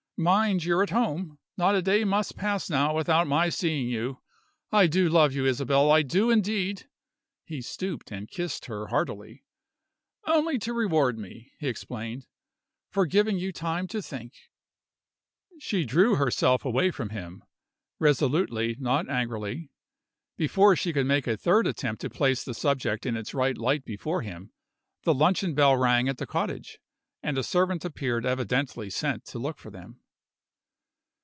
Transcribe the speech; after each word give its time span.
Mind 0.23 0.63
you're 0.63 0.83
at 0.83 0.91
home! 0.91 1.39
Not 1.57 1.73
a 1.73 1.81
day 1.81 2.03
must 2.03 2.37
pass 2.37 2.69
now 2.69 2.95
without 2.95 3.25
my 3.25 3.49
seeing 3.49 3.89
you. 3.89 4.19
I 4.71 4.85
do 4.85 5.09
love 5.09 5.33
you, 5.33 5.47
Isabel 5.47 5.91
I 5.91 6.03
do, 6.03 6.29
indeed!" 6.29 6.87
He 7.43 7.59
stooped, 7.59 8.11
and 8.11 8.29
kissed 8.29 8.65
her 8.65 8.89
heartily. 8.89 9.45
"Only 10.27 10.59
to 10.59 10.73
reward 10.73 11.17
me," 11.17 11.53
he 11.57 11.67
explained, 11.67 12.27
"for 12.91 13.07
giving 13.07 13.39
you 13.39 13.51
time 13.51 13.87
to 13.87 13.99
think." 13.99 14.35
She 15.57 15.85
drew 15.85 16.17
herself 16.17 16.65
away 16.65 16.91
from 16.91 17.09
him 17.09 17.43
resolutely, 17.97 18.75
not 18.79 19.09
angrily. 19.09 19.71
Before 20.37 20.75
she 20.75 20.93
could 20.93 21.07
make 21.07 21.25
a 21.25 21.35
third 21.35 21.65
attempt 21.65 21.99
to 22.01 22.11
place 22.11 22.43
the 22.43 22.53
subject 22.53 23.07
in 23.07 23.17
its 23.17 23.33
right 23.33 23.57
light 23.57 23.85
before 23.85 24.21
him, 24.21 24.51
the 25.01 25.15
luncheon 25.15 25.55
bell 25.55 25.75
rang 25.75 26.07
at 26.07 26.19
the 26.19 26.27
cottage 26.27 26.77
and 27.23 27.39
a 27.39 27.43
servant 27.43 27.83
appeared 27.83 28.23
evidently 28.23 28.87
sent 28.91 29.25
to 29.25 29.39
look 29.39 29.57
for 29.57 29.71
them. 29.71 29.97